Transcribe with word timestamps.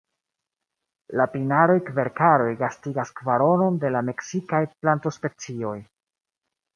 La 1.19 1.25
pinaroj-kverkaroj 1.33 2.47
gastigas 2.61 3.11
kvaronon 3.19 3.77
de 3.83 3.91
la 3.97 4.01
meksikaj 4.07 4.63
plantospecioj. 4.73 5.75